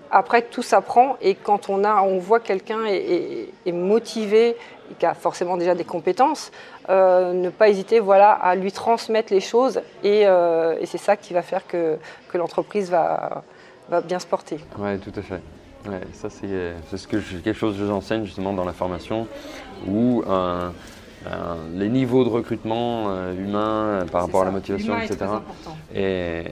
Après, 0.09 0.41
tout 0.41 0.63
s'apprend 0.63 1.17
et 1.21 1.35
quand 1.35 1.69
on, 1.69 1.83
a, 1.83 2.01
on 2.01 2.17
voit 2.17 2.39
quelqu'un 2.39 2.83
est, 2.87 3.71
motivé, 3.71 4.57
qui 4.97 5.05
a 5.05 5.13
forcément 5.13 5.55
déjà 5.55 5.75
des 5.75 5.83
compétences, 5.83 6.51
euh, 6.89 7.31
ne 7.31 7.51
pas 7.51 7.69
hésiter 7.69 7.99
voilà, 7.99 8.31
à 8.31 8.55
lui 8.55 8.71
transmettre 8.71 9.31
les 9.31 9.39
choses 9.39 9.81
et, 10.03 10.25
c'est 10.85 10.97
ça 10.97 11.15
qui 11.15 11.35
va 11.35 11.43
faire 11.43 11.67
que, 11.67 11.97
que 12.29 12.39
l'entreprise 12.39 12.89
va, 12.89 13.43
va 13.87 14.01
bien 14.01 14.17
se 14.17 14.25
porter. 14.25 14.57
Oui, 14.79 14.97
tout 14.97 15.13
à 15.15 15.21
fait. 15.21 15.41
Ouais, 15.87 16.01
ça 16.13 16.29
c'est 16.29 16.97
ce 16.97 17.07
que 17.07 17.17
quelque 17.17 17.53
chose 17.53 17.77
que 17.77 17.85
j'enseigne 17.85 18.25
justement 18.25 18.53
dans 18.53 18.65
la 18.65 18.73
formation 18.73 19.27
où 19.87 20.23
les 21.73 21.89
niveaux 21.89 22.23
de 22.23 22.29
recrutement 22.29 23.09
euh, 23.09 23.33
humain 23.33 24.05
par 24.11 24.21
rapport 24.21 24.41
à 24.41 24.45
la 24.45 24.51
motivation, 24.51 24.97
etc. 24.99 25.25
Et, 25.93 26.43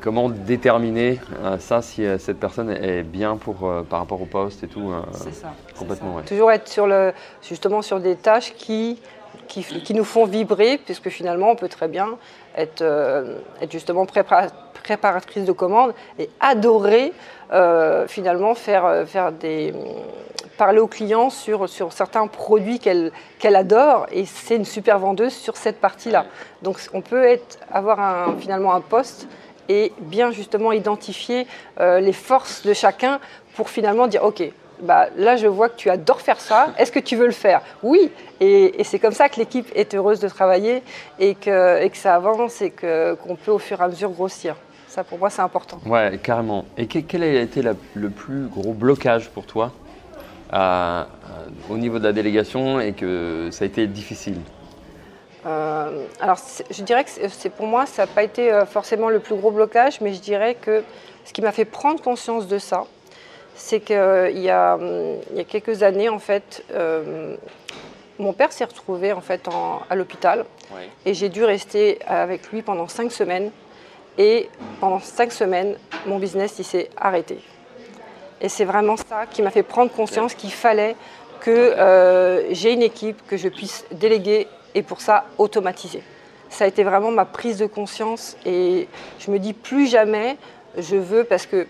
comment 0.00 0.28
déterminer 0.28 1.20
euh, 1.42 1.58
ça 1.58 1.82
si 1.82 2.04
euh, 2.04 2.18
cette 2.18 2.38
personne 2.38 2.70
est 2.70 3.02
bien 3.02 3.36
pour, 3.36 3.56
par 3.88 4.00
rapport 4.00 4.20
au 4.20 4.26
poste 4.26 4.64
et 4.64 4.68
tout. 4.68 4.92
c'est 5.12 5.34
ça. 5.34 5.54
Complètement. 5.78 6.20
Toujours 6.22 6.52
être 6.52 6.68
sur 6.68 6.86
le, 6.86 7.12
justement 7.42 7.82
sur 7.82 8.00
des 8.00 8.16
tâches 8.16 8.54
qui 8.54 8.98
qui, 9.46 9.62
qui, 9.62 9.94
nous 9.94 10.04
font 10.04 10.26
vibrer, 10.26 10.78
puisque 10.84 11.08
finalement, 11.08 11.50
on 11.50 11.56
peut 11.56 11.68
très 11.68 11.88
bien 11.88 12.18
être, 12.58 12.82
être 13.60 13.72
justement 13.72 14.06
préparatrice 14.82 15.44
de 15.44 15.52
commandes 15.52 15.94
et 16.18 16.28
adorer 16.40 17.12
euh, 17.52 18.06
finalement 18.06 18.54
faire, 18.54 18.84
euh, 18.84 19.04
parler 20.58 20.80
aux 20.80 20.86
clients 20.86 21.30
sur, 21.30 21.66
certains 21.90 22.26
produits 22.26 22.78
qu'elle 22.78 23.56
adore 23.56 24.06
et 24.12 24.26
c'est 24.26 24.56
une 24.56 24.66
super 24.66 24.98
vendeuse 24.98 25.32
sur 25.32 25.56
cette 25.56 25.80
partie-là. 25.80 26.26
Donc 26.62 26.78
on 26.92 27.00
peut 27.00 27.38
avoir 27.70 28.34
finalement 28.38 28.74
un 28.74 28.80
poste 28.80 29.28
et 29.68 29.92
bien 30.00 30.30
justement 30.30 30.72
identifier 30.72 31.46
euh, 31.80 32.00
les 32.00 32.12
forces 32.12 32.66
de 32.66 32.72
chacun 32.74 33.20
pour 33.54 33.70
finalement 33.70 34.06
dire 34.08 34.24
ok, 34.24 34.42
bah, 34.82 35.08
là 35.16 35.36
je 35.36 35.46
vois 35.46 35.68
que 35.68 35.76
tu 35.76 35.90
adores 35.90 36.20
faire 36.20 36.40
ça, 36.40 36.68
est-ce 36.78 36.92
que 36.92 36.98
tu 36.98 37.16
veux 37.16 37.26
le 37.26 37.32
faire? 37.32 37.62
Oui, 37.82 38.10
et, 38.40 38.82
c'est 38.84 38.98
comme 38.98 39.12
ça 39.12 39.28
que 39.28 39.36
l'équipe 39.36 39.68
est 39.74 39.94
heureuse 39.94 40.20
de 40.20 40.28
travailler 40.28 40.82
et 41.18 41.34
que, 41.34 41.82
et 41.82 41.90
que 41.90 41.96
ça 41.96 42.14
avance 42.14 42.60
et 42.62 42.70
qu'on 42.70 43.36
peut 43.36 43.52
au 43.52 43.58
fur 43.58 43.80
et 43.80 43.84
à 43.84 43.88
mesure 43.88 44.10
grossir. 44.10 44.56
Ça 44.88 45.04
pour 45.04 45.18
moi 45.18 45.30
c'est 45.30 45.42
important. 45.42 45.80
Ouais, 45.86 46.18
carrément. 46.22 46.64
Et 46.76 46.86
quel 46.86 47.22
a 47.22 47.40
été 47.40 47.62
le 47.94 48.10
plus 48.10 48.46
gros 48.46 48.72
blocage 48.72 49.28
pour 49.28 49.44
toi 49.46 49.72
au 51.68 51.76
niveau 51.76 51.98
de 51.98 52.04
la 52.04 52.12
délégation 52.12 52.80
et 52.80 52.92
que 52.92 53.48
ça 53.50 53.64
a 53.64 53.66
été 53.66 53.86
difficile? 53.86 54.38
Euh, 55.46 56.04
alors, 56.20 56.38
je 56.70 56.82
dirais 56.82 57.04
que 57.04 57.10
c'est 57.28 57.50
pour 57.50 57.66
moi, 57.66 57.86
ça 57.86 58.02
n'a 58.02 58.06
pas 58.06 58.22
été 58.22 58.52
euh, 58.52 58.66
forcément 58.66 59.08
le 59.08 59.20
plus 59.20 59.36
gros 59.36 59.50
blocage, 59.50 60.00
mais 60.00 60.12
je 60.12 60.20
dirais 60.20 60.56
que 60.60 60.82
ce 61.24 61.32
qui 61.32 61.42
m'a 61.42 61.52
fait 61.52 61.64
prendre 61.64 62.00
conscience 62.02 62.48
de 62.48 62.58
ça, 62.58 62.84
c'est 63.58 63.80
qu'il 63.80 63.96
euh, 63.96 64.30
y, 64.30 64.48
a, 64.48 64.78
il 65.30 65.36
y 65.36 65.40
a 65.40 65.44
quelques 65.44 65.82
années, 65.82 66.08
en 66.08 66.18
fait, 66.18 66.64
mon 68.18 68.32
père 68.32 68.52
s'est 68.52 68.64
retrouvé 68.64 69.12
en 69.12 69.20
fait 69.20 69.48
à 69.88 69.94
l'hôpital 69.94 70.44
et 71.06 71.14
j'ai 71.14 71.28
dû 71.28 71.44
rester 71.44 71.98
avec 72.06 72.50
lui 72.50 72.62
pendant 72.62 72.88
cinq 72.88 73.12
semaines. 73.12 73.50
Et 74.20 74.48
pendant 74.80 74.98
cinq 74.98 75.30
semaines, 75.30 75.76
mon 76.06 76.18
business 76.18 76.56
il 76.58 76.64
s'est 76.64 76.90
arrêté. 76.96 77.38
Et 78.40 78.48
c'est 78.48 78.64
vraiment 78.64 78.96
ça 78.96 79.26
qui 79.30 79.42
m'a 79.42 79.50
fait 79.50 79.62
prendre 79.62 79.92
conscience 79.92 80.34
qu'il 80.34 80.50
fallait 80.50 80.96
que 81.40 82.44
j'ai 82.50 82.72
une 82.72 82.82
équipe, 82.82 83.24
que 83.28 83.36
je 83.36 83.48
puisse 83.48 83.84
déléguer 83.92 84.48
et 84.74 84.82
pour 84.82 85.00
ça 85.00 85.26
automatiser. 85.38 86.02
Ça 86.48 86.64
a 86.64 86.66
été 86.66 86.82
vraiment 86.82 87.12
ma 87.12 87.24
prise 87.24 87.58
de 87.58 87.66
conscience 87.66 88.36
et 88.44 88.88
je 89.20 89.30
me 89.30 89.38
dis 89.38 89.52
plus 89.52 89.86
jamais 89.86 90.36
je 90.76 90.96
veux 90.96 91.24
parce 91.24 91.46
que 91.46 91.66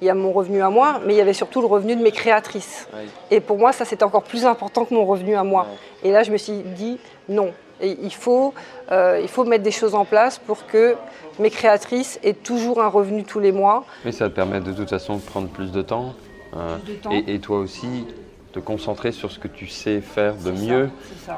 il 0.00 0.06
y 0.06 0.10
a 0.10 0.14
mon 0.14 0.32
revenu 0.32 0.62
à 0.62 0.70
moi, 0.70 1.00
mais 1.04 1.14
il 1.14 1.16
y 1.16 1.20
avait 1.20 1.32
surtout 1.32 1.60
le 1.60 1.66
revenu 1.66 1.96
de 1.96 2.02
mes 2.02 2.12
créatrices. 2.12 2.88
Et 3.30 3.40
pour 3.40 3.58
moi, 3.58 3.72
ça 3.72 3.84
c'était 3.84 4.04
encore 4.04 4.22
plus 4.22 4.44
important 4.46 4.84
que 4.84 4.94
mon 4.94 5.04
revenu 5.04 5.34
à 5.36 5.44
moi. 5.44 5.66
Et 6.02 6.12
là, 6.12 6.22
je 6.22 6.30
me 6.30 6.36
suis 6.36 6.62
dit 6.62 6.98
non. 7.28 7.52
Et 7.80 7.96
il, 8.02 8.12
faut, 8.12 8.54
euh, 8.90 9.20
il 9.22 9.28
faut 9.28 9.44
mettre 9.44 9.62
des 9.62 9.70
choses 9.70 9.94
en 9.94 10.04
place 10.04 10.38
pour 10.38 10.66
que 10.66 10.96
mes 11.38 11.50
créatrices 11.50 12.18
aient 12.24 12.32
toujours 12.34 12.82
un 12.82 12.88
revenu 12.88 13.22
tous 13.22 13.38
les 13.38 13.52
mois. 13.52 13.84
Mais 14.04 14.12
ça 14.12 14.28
te 14.28 14.34
permet 14.34 14.60
de 14.60 14.72
toute 14.72 14.90
façon 14.90 15.16
de 15.16 15.22
prendre 15.22 15.48
plus 15.48 15.70
de 15.70 15.82
temps. 15.82 16.14
Euh, 16.56 16.76
plus 16.78 16.94
de 16.94 16.98
temps. 16.98 17.10
Et, 17.12 17.38
toi 17.38 17.58
aussi, 17.58 18.06
te 18.52 18.58
concentrer 18.58 19.12
sur 19.12 19.30
ce 19.30 19.38
que 19.38 19.46
tu 19.46 19.68
sais 19.68 20.00
faire 20.00 20.34
de 20.34 20.50
mieux, 20.50 20.90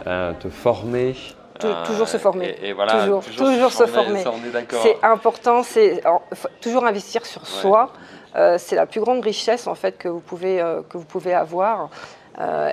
euh, 0.07 0.33
te 0.41 0.49
former. 0.49 1.15
toujours 1.87 2.09
se 2.09 2.17
former. 2.17 2.57
Et, 2.63 2.73
voilà, 2.73 3.03
toujours, 3.03 3.23
toujours, 3.37 3.73
se 3.73 3.85
former. 3.85 4.25
C'est 4.83 4.97
important, 5.03 5.63
c'est 5.63 6.03
toujours 6.63 6.87
investir 6.87 7.27
sur 7.27 7.47
soi. 7.47 7.93
Euh, 8.37 8.57
c'est 8.59 8.77
la 8.77 8.87
plus 8.87 9.01
grande 9.01 9.23
richesse 9.23 9.67
en 9.67 9.75
fait 9.75 9.99
que 9.99 10.09
vous 10.09 10.21
pouvez, 10.21 10.61
euh, 10.61 10.83
que 10.89 10.99
vous 10.99 11.05
pouvez 11.05 11.35
avoir. 11.35 11.89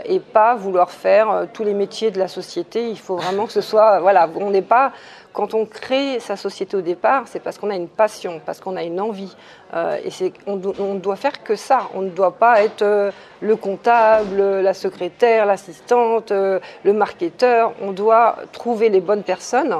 et 0.05 0.21
pas 0.21 0.55
vouloir 0.55 0.89
faire 0.89 1.47
tous 1.51 1.65
les 1.65 1.73
métiers 1.73 2.09
de 2.09 2.19
la 2.19 2.29
société. 2.29 2.89
Il 2.89 2.97
faut 2.97 3.17
vraiment 3.17 3.45
que 3.47 3.51
ce 3.51 3.59
soit, 3.59 3.99
voilà, 3.99 4.29
on 4.39 4.49
n'est 4.49 4.61
pas 4.61 4.93
quand 5.37 5.53
on 5.53 5.67
crée 5.67 6.19
sa 6.19 6.35
société 6.35 6.75
au 6.75 6.81
départ, 6.81 7.25
c'est 7.27 7.39
parce 7.39 7.59
qu'on 7.59 7.69
a 7.69 7.75
une 7.75 7.87
passion, 7.87 8.41
parce 8.43 8.59
qu'on 8.59 8.75
a 8.75 8.81
une 8.81 8.99
envie. 8.99 9.35
Euh, 9.71 9.99
et 10.03 10.09
c'est, 10.09 10.33
on, 10.47 10.55
ne 10.55 10.99
doit 10.99 11.15
faire 11.15 11.43
que 11.43 11.55
ça. 11.55 11.89
On 11.93 12.01
ne 12.01 12.09
doit 12.09 12.31
pas 12.39 12.63
être 12.63 12.81
euh, 12.81 13.11
le 13.41 13.55
comptable, 13.55 14.41
la 14.41 14.73
secrétaire, 14.73 15.45
l'assistante, 15.45 16.31
euh, 16.31 16.59
le 16.83 16.91
marketeur. 16.91 17.73
On 17.83 17.91
doit 17.91 18.37
trouver 18.51 18.89
les 18.89 18.99
bonnes 18.99 19.21
personnes 19.21 19.75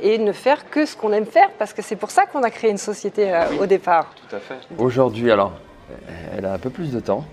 et 0.00 0.18
ne 0.18 0.32
faire 0.32 0.68
que 0.68 0.84
ce 0.84 0.94
qu'on 0.94 1.14
aime 1.14 1.24
faire, 1.24 1.48
parce 1.58 1.72
que 1.72 1.80
c'est 1.80 1.96
pour 1.96 2.10
ça 2.10 2.26
qu'on 2.26 2.42
a 2.42 2.50
créé 2.50 2.70
une 2.70 2.76
société 2.76 3.32
au 3.58 3.64
départ. 3.64 4.12
Tout 4.28 4.36
à 4.36 4.38
fait. 4.38 4.58
Aujourd'hui, 4.76 5.32
alors, 5.32 5.52
elle 6.36 6.44
a 6.44 6.52
un 6.52 6.58
peu 6.58 6.68
plus 6.68 6.92
de 6.92 7.00
temps. 7.00 7.24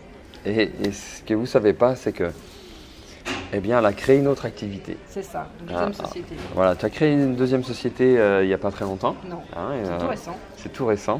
Et, 0.46 0.72
et 0.86 0.92
ce 0.94 1.22
que 1.22 1.34
vous 1.34 1.42
ne 1.42 1.48
savez 1.48 1.74
pas, 1.74 1.98
c'est 1.98 2.14
que 2.14 2.32
eh 3.54 3.60
bien, 3.60 3.80
elle 3.80 3.86
a 3.86 3.94
créé 3.94 4.18
une 4.18 4.28
autre 4.28 4.46
activité. 4.46 4.98
C'est 5.08 5.24
ça, 5.24 5.48
une 5.62 5.68
deuxième 5.68 5.92
ah, 6.00 6.06
société. 6.06 6.36
Voilà, 6.54 6.76
tu 6.76 6.86
as 6.86 6.90
créé 6.90 7.14
une 7.14 7.36
deuxième 7.36 7.64
société 7.64 8.18
euh, 8.18 8.44
il 8.44 8.48
n'y 8.48 8.54
a 8.54 8.58
pas 8.58 8.72
très 8.72 8.86
longtemps. 8.86 9.16
Non, 9.30 9.40
hein, 9.56 9.72
c'est 9.84 9.92
euh, 9.92 10.00
tout 10.00 10.08
récent. 10.08 10.38
C'est 10.58 10.74
tout 10.74 10.86
récent. 10.86 11.20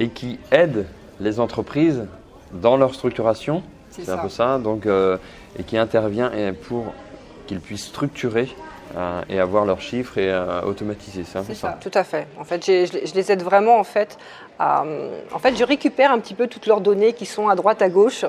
Et 0.00 0.08
qui 0.08 0.38
aide 0.50 0.86
les 1.20 1.40
entreprises 1.40 2.06
dans 2.52 2.76
leur 2.76 2.94
structuration. 2.94 3.62
C'est 3.90 4.08
un 4.08 4.18
peu 4.18 4.28
ça. 4.28 4.58
Donc, 4.58 4.86
euh, 4.86 5.18
et 5.58 5.64
qui 5.64 5.76
intervient 5.76 6.30
pour 6.66 6.92
qu'ils 7.46 7.60
puissent 7.60 7.86
structurer 7.86 8.48
et 9.28 9.38
avoir 9.38 9.64
leurs 9.64 9.80
chiffres 9.80 10.18
et 10.18 10.34
automatiser. 10.64 11.24
C'est 11.24 11.44
ça, 11.44 11.54
ça, 11.54 11.78
tout 11.80 11.90
à 11.94 12.04
fait. 12.04 12.26
En 12.38 12.44
fait, 12.44 12.64
je, 12.64 13.14
les 13.14 13.32
aide 13.32 13.42
vraiment 13.42 13.78
en 13.78 13.84
fait 13.84 14.18
en 14.60 15.38
fait, 15.38 15.56
je 15.56 15.64
récupère 15.64 16.12
un 16.12 16.18
petit 16.18 16.34
peu 16.34 16.46
toutes 16.46 16.66
leurs 16.66 16.80
données 16.80 17.12
qui 17.12 17.26
sont 17.26 17.48
à 17.48 17.54
droite, 17.54 17.82
à 17.82 17.88
gauche, 17.88 18.24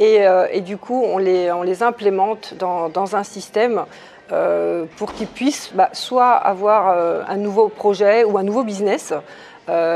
et, 0.00 0.26
euh, 0.26 0.60
du 0.60 0.78
coup, 0.78 1.04
on 1.04 1.18
les, 1.18 1.82
implémente 1.82 2.54
dans, 2.58 3.16
un 3.16 3.22
système 3.22 3.84
euh, 4.32 4.86
pour 4.96 5.12
qu'ils 5.12 5.26
puissent 5.26 5.70
bah, 5.74 5.90
soit 5.92 6.32
avoir 6.32 6.88
euh, 6.88 7.22
un 7.28 7.36
nouveau 7.36 7.68
projet 7.68 8.24
ou 8.24 8.38
un 8.38 8.42
nouveau 8.42 8.64
business 8.64 9.12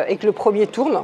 et 0.06 0.16
que 0.18 0.26
le 0.26 0.30
premier 0.30 0.68
tourne, 0.68 1.02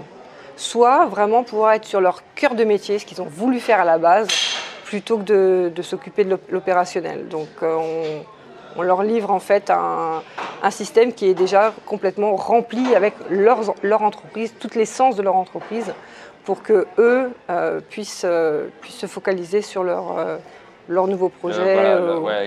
soit 0.55 1.07
vraiment 1.07 1.43
pouvoir 1.43 1.73
être 1.73 1.87
sur 1.87 2.01
leur 2.01 2.23
cœur 2.37 2.55
de 2.55 2.63
métier, 2.63 3.01
ce 3.01 3.05
qu'ils 3.05 3.21
ont 3.21 3.27
voulu 3.29 3.59
faire 3.59 3.81
à 3.81 3.85
la 3.85 3.99
base, 3.99 4.29
plutôt 4.85 5.19
que 5.19 5.71
de, 5.71 5.83
s'occuper 5.83 6.23
de 6.23 6.39
l'opérationnel. 6.51 7.27
Donc, 7.27 7.49
on, 7.63 8.23
on 8.77 8.83
leur 8.83 9.03
livre 9.03 9.31
en 9.31 9.41
fait 9.41 9.71
un, 9.71 10.23
système 10.71 11.13
qui 11.13 11.27
est 11.27 11.35
déjà 11.35 11.73
complètement 11.85 12.37
rempli 12.37 12.95
avec 12.95 13.15
leur 13.29 14.03
entreprise, 14.03 14.55
toutes 14.61 14.77
les 14.77 14.85
sens 14.85 15.17
de 15.17 15.23
leur 15.23 15.35
entreprise, 15.35 15.93
pour 16.45 16.63
que 16.63 16.87
eux 16.99 17.31
euh, 17.51 17.81
puissent, 17.89 18.23
euh, 18.25 18.69
puissent, 18.81 18.99
se 18.99 19.07
focaliser 19.07 19.63
sur 19.63 19.85
leur, 19.85 20.19
euh, 20.19 20.37
leur 20.89 21.07
nouveau 21.07 21.29
projet. 21.29 21.97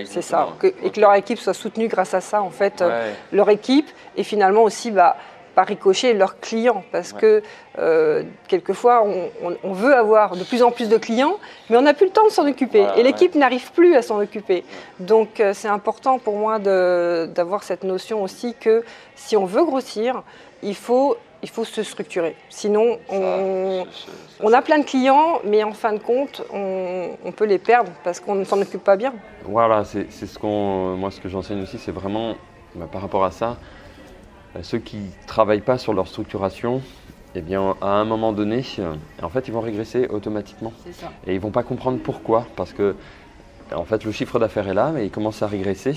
c'est 0.06 0.22
ça. 0.22 0.48
et 0.62 0.90
que 0.90 1.00
leur 1.00 1.14
équipe 1.14 1.38
soit 1.38 1.54
soutenue 1.54 1.88
grâce 1.88 2.14
à 2.14 2.20
ça, 2.20 2.42
en 2.42 2.50
fait, 2.50 2.84
leur 3.32 3.50
équipe, 3.50 3.88
et 4.16 4.24
finalement 4.24 4.62
aussi 4.62 4.90
bah, 4.90 5.16
par 5.54 5.66
ricochet 5.66 6.14
leurs 6.14 6.40
clients. 6.40 6.84
Parce 6.92 7.12
que 7.12 7.42
quelquefois, 8.48 9.06
on, 9.62 9.72
veut 9.72 9.94
avoir 9.94 10.36
de 10.36 10.44
plus 10.44 10.62
en 10.62 10.70
plus 10.70 10.88
de 10.88 10.98
clients, 10.98 11.38
mais 11.70 11.76
on 11.76 11.82
n'a 11.82 11.94
plus 11.94 12.06
le 12.06 12.12
temps 12.12 12.26
de 12.26 12.32
s'en 12.32 12.46
occuper. 12.46 12.86
et 12.96 13.02
l'équipe 13.02 13.34
n'arrive 13.34 13.72
plus 13.72 13.94
à 13.96 14.02
s'en 14.02 14.20
occuper. 14.20 14.64
Donc 14.98 15.42
c'est 15.52 15.68
important 15.68 16.18
pour 16.18 16.36
moi 16.36 16.58
d'avoir 16.58 17.62
cette 17.62 17.84
notion 17.84 18.22
aussi 18.22 18.54
que 18.54 18.84
si 19.14 19.36
on 19.36 19.44
veut 19.46 19.64
grossir, 19.64 20.22
il 20.62 20.74
faut 20.74 21.16
il 21.44 21.50
faut 21.50 21.66
se 21.66 21.82
structurer. 21.82 22.36
Sinon, 22.48 22.98
on, 23.10 23.84
on, 24.40 24.52
a 24.54 24.62
plein 24.62 24.78
de 24.78 24.84
clients, 24.84 25.40
mais 25.44 25.62
en 25.62 25.74
fin 25.74 25.92
de 25.92 25.98
compte, 25.98 26.42
on, 26.50 27.10
on 27.22 27.32
peut 27.32 27.44
les 27.44 27.58
perdre 27.58 27.92
parce 28.02 28.18
qu'on 28.18 28.34
ne 28.34 28.44
s'en 28.44 28.58
occupe 28.62 28.82
pas 28.82 28.96
bien. 28.96 29.12
Voilà, 29.44 29.84
c'est 29.84 30.10
ce 30.10 30.38
qu'on, 30.38 30.96
moi, 30.96 31.10
ce 31.10 31.20
que 31.20 31.28
j'enseigne 31.28 31.60
aussi, 31.62 31.76
c'est 31.76 31.92
vraiment 31.92 32.34
bah, 32.74 32.88
par 32.90 33.02
rapport 33.02 33.24
à 33.24 33.30
ça, 33.30 33.58
euh, 34.56 34.60
ceux 34.62 34.78
qui 34.78 34.96
ne 34.96 35.26
travaillent 35.26 35.60
pas 35.60 35.76
sur 35.76 35.92
leur 35.92 36.08
structuration, 36.08 36.80
eh 37.34 37.42
bien, 37.42 37.76
à 37.82 37.88
un 37.88 38.06
moment 38.06 38.32
donné, 38.32 38.64
en 39.22 39.28
fait, 39.28 39.46
ils 39.46 39.52
vont 39.52 39.60
régresser 39.60 40.08
automatiquement. 40.08 40.72
Ça. 40.92 41.12
Et 41.26 41.34
ils 41.34 41.40
vont 41.40 41.50
pas 41.50 41.62
comprendre 41.62 41.98
pourquoi, 42.02 42.46
parce 42.56 42.72
que, 42.72 42.96
en 43.74 43.84
fait, 43.84 44.02
le 44.04 44.12
chiffre 44.12 44.38
d'affaires 44.38 44.68
est 44.68 44.74
là, 44.74 44.92
mais 44.94 45.04
il 45.04 45.10
commence 45.10 45.42
à 45.42 45.46
régresser. 45.46 45.94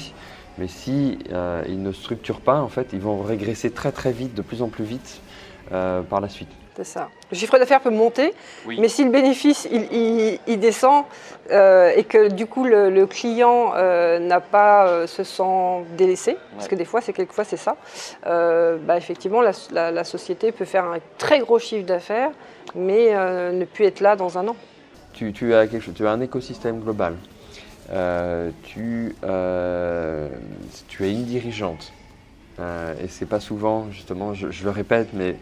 Mais 0.57 0.67
si 0.67 1.19
euh, 1.31 1.63
ils 1.69 1.81
ne 1.81 1.93
structurent 1.93 2.41
pas, 2.41 2.59
en 2.59 2.67
fait, 2.67 2.89
ils 2.91 2.99
vont 2.99 3.21
régresser 3.21 3.71
très 3.71 3.93
très 3.93 4.11
vite, 4.11 4.33
de 4.33 4.41
plus 4.41 4.61
en 4.61 4.67
plus 4.67 4.83
vite 4.83 5.21
par 5.69 6.21
la 6.21 6.29
suite. 6.29 6.49
C'est 6.77 6.83
ça. 6.83 7.09
Le 7.31 7.35
chiffre 7.35 7.57
d'affaires 7.57 7.81
peut 7.81 7.89
monter, 7.89 8.35
mais 8.67 8.87
si 8.87 9.03
le 9.03 9.09
bénéfice 9.09 9.67
il, 9.71 10.59
descend 10.59 11.05
euh, 11.49 11.91
et 11.95 12.03
que 12.03 12.27
du 12.27 12.45
coup 12.45 12.65
le, 12.65 13.05
client 13.07 13.73
euh, 13.75 14.19
n'a 14.19 14.39
pas 14.41 14.87
euh, 14.87 15.07
se 15.07 15.23
sent 15.23 15.85
délaissé, 15.97 16.37
parce 16.55 16.67
que 16.67 16.75
des 16.75 16.85
fois 16.85 17.01
c'est 17.01 17.13
quelquefois 17.13 17.45
c'est 17.45 17.57
ça, 17.57 17.77
bah, 18.23 18.95
effectivement 18.95 19.41
la, 19.41 20.03
société 20.03 20.51
peut 20.51 20.65
faire 20.65 20.85
un 20.85 20.99
très 21.17 21.39
gros 21.39 21.57
chiffre 21.57 21.87
d'affaires, 21.87 22.29
mais 22.75 23.11
ne 23.15 23.65
plus 23.65 23.85
être 23.85 23.99
là 24.01 24.15
dans 24.15 24.37
un 24.37 24.47
an. 24.47 24.55
Tu, 25.13 25.55
as 25.55 25.65
quelque 25.65 25.81
chose, 25.81 25.95
tu 25.95 26.05
as 26.05 26.11
un 26.11 26.21
écosystème 26.21 26.79
global. 26.79 27.15
tu, 28.61 29.15
tu 30.87 31.05
es 31.07 31.11
une 31.11 31.23
dirigeante. 31.23 31.91
Et 32.59 33.07
c'est 33.07 33.25
pas 33.25 33.39
souvent, 33.39 33.89
justement, 33.91 34.33
je 34.33 34.63
le 34.63 34.69
répète, 34.71 35.13
mais 35.13 35.39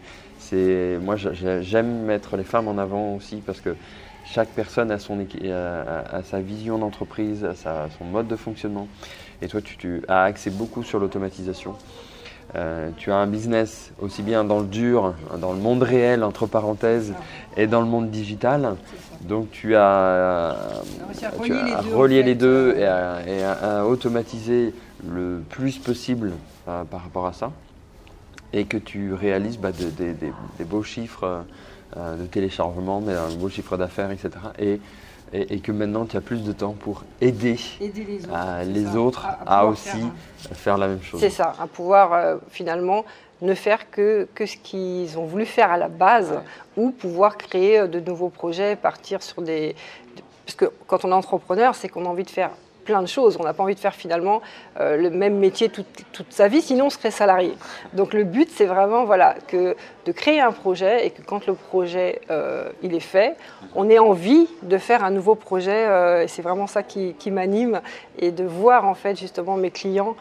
moi 1.00 1.16
j'aime 1.16 2.04
mettre 2.04 2.36
les 2.36 2.44
femmes 2.44 2.68
en 2.68 2.78
avant 2.78 3.14
aussi 3.14 3.36
parce 3.40 3.60
que 3.60 3.76
chaque 4.24 4.50
personne 4.50 4.90
a, 4.90 4.98
sa 4.98 6.40
vision 6.40 6.78
d'entreprise, 6.78 7.44
a 7.44 7.88
son 7.90 8.04
mode 8.04 8.28
de 8.28 8.36
fonctionnement. 8.36 8.88
Et 9.40 9.48
toi, 9.48 9.60
tu, 9.62 10.02
as 10.08 10.24
axé 10.24 10.50
beaucoup 10.50 10.82
sur 10.82 10.98
l'automatisation. 10.98 11.76
Euh, 12.54 12.90
tu 12.96 13.10
as 13.10 13.16
un 13.16 13.26
business 13.26 13.92
aussi 14.00 14.22
bien 14.22 14.44
dans 14.44 14.60
le 14.60 14.66
dur, 14.66 15.14
dans 15.40 15.52
le 15.52 15.58
monde 15.58 15.82
réel, 15.82 16.22
entre 16.22 16.46
parenthèses, 16.46 17.12
et 17.56 17.66
dans 17.66 17.80
le 17.80 17.86
monde 17.86 18.10
digital. 18.10 18.76
Donc 19.22 19.50
tu 19.50 19.74
as, 19.74 20.56
tu 21.42 21.54
as 21.54 21.80
relié 21.92 22.22
les 22.22 22.34
deux 22.34 22.74
et, 22.76 22.84
à, 22.84 23.84
automatiser 23.86 24.72
le 25.06 25.42
plus 25.48 25.78
possible 25.78 26.32
euh, 26.68 26.84
par 26.84 27.02
rapport 27.02 27.26
à 27.26 27.32
ça. 27.32 27.52
Et 28.52 28.64
que 28.64 28.76
tu 28.76 29.12
réalises 29.12 29.58
bah, 29.58 29.72
des 29.72 30.64
beaux 30.64 30.84
chiffres 30.84 31.44
euh, 31.96 32.16
de 32.16 32.26
téléchargement, 32.26 33.00
mais 33.00 33.14
un 33.14 33.34
beau 33.38 33.48
chiffre 33.48 33.76
d'affaires, 33.76 34.10
etc. 34.10 34.30
Et, 34.58 34.80
et, 35.32 35.60
que 35.60 35.72
maintenant 35.72 36.06
tu 36.06 36.16
as 36.16 36.20
plus 36.20 36.44
de 36.44 36.52
temps 36.52 36.72
pour 36.72 37.04
aider, 37.20 37.58
les 37.80 38.96
autres, 38.96 39.26
à, 39.46 39.66
aussi 39.66 40.06
faire, 40.52 40.78
la 40.78 40.88
même 40.88 41.02
chose. 41.02 41.20
C'est 41.20 41.30
ça, 41.30 41.54
à 41.58 41.66
pouvoir 41.66 42.12
euh, 42.12 42.36
finalement 42.50 43.04
ne 43.42 43.54
faire 43.54 43.90
que, 43.90 44.28
que 44.34 44.46
ce 44.46 44.56
qu'ils 44.56 45.18
ont 45.18 45.26
voulu 45.26 45.44
faire 45.44 45.70
à 45.70 45.76
la 45.76 45.88
base 45.88 46.40
ou 46.76 46.90
pouvoir 46.90 47.36
créer 47.36 47.80
euh, 47.80 47.86
de 47.86 48.00
nouveaux 48.00 48.30
projets, 48.30 48.76
partir 48.76 49.22
sur 49.22 49.42
des... 49.42 49.74
Parce 50.44 50.56
que 50.56 50.66
quand 50.86 51.04
on 51.04 51.10
est 51.10 51.14
entrepreneur, 51.14 51.74
c'est 51.74 51.88
qu'on 51.88 52.06
a 52.06 52.08
envie 52.08 52.24
de 52.24 52.30
faire 52.30 52.50
plein 52.86 53.02
de 53.02 53.06
choses. 53.06 53.36
On 53.38 53.44
n'a 53.44 53.52
pas 53.52 53.62
envie 53.62 53.74
de 53.74 53.80
faire 53.80 53.94
finalement 53.94 54.40
euh, 54.80 54.96
le 54.96 55.10
même 55.10 55.36
métier 55.36 55.68
toute, 55.68 55.86
sa 56.30 56.48
vie, 56.48 56.62
sinon 56.62 56.86
on 56.86 56.90
serait 56.90 57.10
salarié. 57.10 57.52
Donc 57.92 58.14
le 58.14 58.24
but, 58.24 58.48
c'est 58.50 58.64
vraiment 58.64 59.04
voilà, 59.04 59.34
que 59.48 59.76
de 60.06 60.12
créer 60.12 60.40
un 60.40 60.52
projet 60.52 61.06
et 61.06 61.10
que 61.10 61.20
quand 61.20 61.46
le 61.46 61.54
projet 61.54 62.22
euh, 62.30 62.70
il 62.82 62.94
est 62.94 63.00
fait, 63.00 63.36
on 63.74 63.90
ait 63.90 63.98
envie 63.98 64.48
de 64.62 64.78
faire 64.78 65.04
un 65.04 65.10
nouveau 65.10 65.34
projet. 65.34 65.84
Euh, 65.86 66.22
et 66.22 66.28
c'est 66.28 66.42
vraiment 66.42 66.66
ça 66.66 66.82
qui, 66.82 67.14
qui 67.18 67.30
m'anime 67.30 67.80
et 68.18 68.30
de 68.30 68.44
voir 68.44 68.86
en 68.86 68.94
fait 68.94 69.18
justement 69.18 69.56
mes 69.56 69.70
clients 69.70 70.16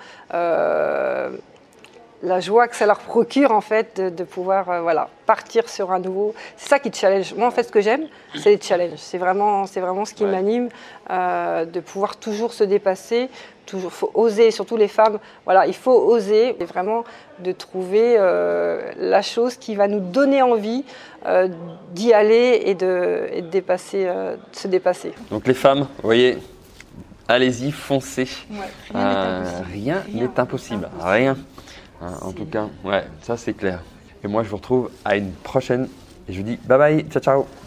la 2.23 2.39
joie 2.39 2.67
que 2.67 2.75
ça 2.75 2.85
leur 2.85 2.99
procure 2.99 3.51
en 3.51 3.61
fait 3.61 3.99
de, 3.99 4.23
pouvoir 4.23 4.69
euh, 4.69 4.81
voilà, 4.81 5.09
partir 5.25 5.69
sur 5.69 5.91
un 5.91 5.99
nouveau. 5.99 6.33
C'est 6.57 6.69
ça 6.69 6.79
qui 6.79 6.91
te 6.91 6.97
challenge. 6.97 7.33
Moi 7.35 7.47
en 7.47 7.51
fait 7.51 7.63
ce 7.63 7.71
que 7.71 7.81
j'aime, 7.81 8.07
c'est 8.35 8.51
les 8.51 8.61
challenges. 8.61 8.97
C'est 8.97 9.17
vraiment, 9.17 9.65
c'est 9.65 9.81
vraiment 9.81 10.05
ce 10.05 10.13
qui 10.13 10.25
m'anime, 10.25 10.69
euh, 11.09 11.65
de 11.65 11.79
pouvoir 11.79 12.17
toujours 12.17 12.53
se 12.53 12.63
dépasser. 12.63 13.29
Toujours, 13.65 13.91
faut 13.91 14.11
oser, 14.13 14.51
surtout 14.51 14.77
les 14.77 14.87
femmes. 14.87 15.17
Voilà, 15.43 15.65
il 15.65 15.73
faut 15.73 15.91
oser 15.91 16.55
et 16.59 16.65
vraiment 16.65 17.03
de 17.39 17.51
trouver 17.51 18.15
euh, 18.17 18.91
la 18.97 19.23
chose 19.23 19.55
qui 19.55 19.75
va 19.75 19.87
nous 19.87 19.99
donner 19.99 20.41
envie 20.41 20.83
d'y 21.93 22.13
aller 22.13 22.61
et 22.65 22.75
de, 22.75 23.27
et 23.31 23.41
de 23.41 23.47
dépasser, 23.47 24.05
de 24.05 24.37
se 24.51 24.67
dépasser. 24.67 25.11
Donc 25.31 25.47
les 25.47 25.55
femmes, 25.55 25.79
vous 25.79 26.03
voyez, 26.03 26.37
allez-y, 27.27 27.71
foncez. 27.71 28.27
rien 28.93 30.03
n'est 30.13 30.39
impossible. 30.39 30.87
Rien. 31.01 31.35
Hein, 32.01 32.17
en 32.21 32.33
tout 32.33 32.45
cas, 32.45 32.69
ouais, 32.83 33.03
ça 33.21 33.37
c'est 33.37 33.53
clair. 33.53 33.83
Et 34.23 34.27
moi 34.27 34.43
je 34.43 34.49
vous 34.49 34.57
retrouve 34.57 34.91
à 35.05 35.15
une 35.17 35.31
prochaine. 35.33 35.87
Et 36.27 36.33
je 36.33 36.39
vous 36.41 36.47
dis 36.47 36.57
bye 36.65 36.77
bye, 36.77 37.09
ciao 37.09 37.21
ciao 37.21 37.64